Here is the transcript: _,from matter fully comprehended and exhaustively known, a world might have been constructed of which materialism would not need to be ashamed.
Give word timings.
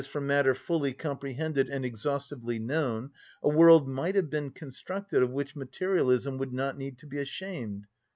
_,from 0.07 0.25
matter 0.25 0.55
fully 0.55 0.93
comprehended 0.93 1.69
and 1.69 1.85
exhaustively 1.85 2.57
known, 2.57 3.11
a 3.43 3.49
world 3.49 3.87
might 3.87 4.15
have 4.15 4.31
been 4.31 4.49
constructed 4.49 5.21
of 5.21 5.29
which 5.29 5.55
materialism 5.55 6.39
would 6.39 6.51
not 6.51 6.75
need 6.75 6.97
to 6.97 7.05
be 7.05 7.19
ashamed. 7.19 7.85